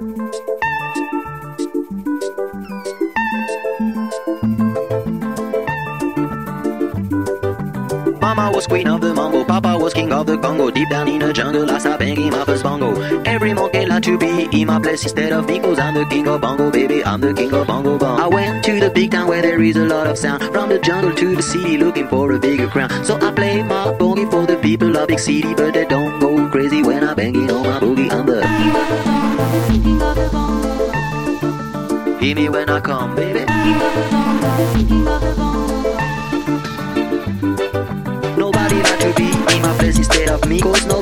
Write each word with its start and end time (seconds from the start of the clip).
Mama 0.00 0.16
was 8.50 8.66
queen 8.66 8.88
of 8.88 9.02
the 9.02 9.12
Mongo, 9.12 9.46
Papa 9.46 9.76
was 9.78 9.92
king 9.92 10.10
of 10.10 10.24
the 10.24 10.38
Congo. 10.38 10.70
Deep 10.70 10.88
down 10.88 11.06
in 11.06 11.18
the 11.18 11.34
jungle, 11.34 11.70
I 11.70 11.76
started 11.76 11.98
banging 11.98 12.30
my 12.30 12.46
first 12.46 12.62
bongo. 12.62 12.98
Every 13.24 13.52
monkey 13.52 13.79
like 13.90 14.04
to 14.04 14.16
be 14.16 14.48
in 14.52 14.68
my 14.68 14.78
place 14.78 15.02
instead 15.02 15.32
of 15.32 15.48
cause 15.48 15.80
I'm 15.80 15.94
the 15.94 16.04
king 16.06 16.28
of 16.28 16.40
bongo, 16.40 16.70
baby. 16.70 17.04
I'm 17.04 17.20
the 17.20 17.34
king 17.34 17.52
of 17.52 17.66
bongo 17.66 17.98
bong. 17.98 18.20
I 18.20 18.28
went 18.28 18.64
to 18.66 18.78
the 18.78 18.88
big 18.88 19.10
town 19.10 19.26
where 19.26 19.42
there 19.42 19.60
is 19.60 19.76
a 19.76 19.84
lot 19.84 20.06
of 20.06 20.16
sound. 20.16 20.44
From 20.52 20.68
the 20.68 20.78
jungle 20.78 21.12
to 21.12 21.34
the 21.34 21.42
city, 21.42 21.76
looking 21.76 22.06
for 22.08 22.32
a 22.32 22.38
bigger 22.38 22.68
crown. 22.68 23.04
So 23.04 23.16
I 23.16 23.32
play 23.32 23.62
my 23.64 23.92
boogie 24.00 24.30
for 24.30 24.46
the 24.46 24.56
people 24.58 24.96
of 24.96 25.08
big 25.08 25.18
city, 25.18 25.54
but 25.54 25.74
they 25.74 25.86
don't 25.86 26.20
go 26.20 26.48
crazy 26.50 26.84
when 26.84 27.02
I'm 27.02 27.16
banging 27.16 27.50
on 27.50 27.66
my 27.66 27.80
boogie. 27.80 28.10
I'm 28.12 28.26
the 28.26 28.42
king 29.82 30.00
of 30.00 30.14
the 30.14 30.28
bongo. 30.32 32.18
Hear 32.20 32.36
me 32.36 32.48
when 32.48 32.70
I 32.70 32.80
come, 32.80 33.16
baby. 33.16 33.44
Nobody 38.38 38.76
like 38.76 39.00
to 39.00 39.12
be 39.16 39.28
in 39.54 39.62
my 39.62 39.76
place 39.78 39.98
instead 39.98 40.28
of 40.28 40.48
me. 40.48 40.60
Cause 40.60 40.86
nobody 40.86 40.99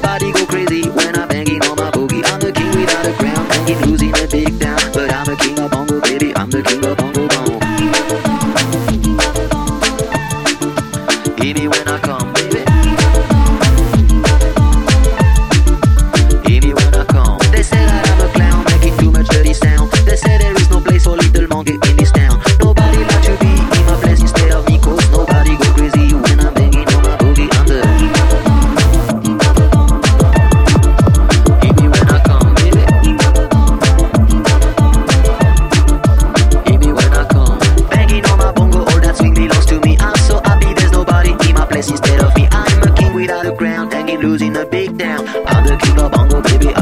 big 44.71 44.97
down. 44.99 45.27
I'm 45.47 45.65
the 45.67 45.77
king 45.77 45.99
of 45.99 46.13
bongo, 46.13 46.41
baby. 46.43 46.78